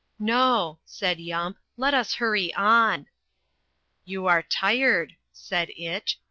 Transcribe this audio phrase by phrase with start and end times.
[0.17, 3.05] "No," said Yump, "let us hurry on."
[4.03, 6.19] "You are tired," said Itch.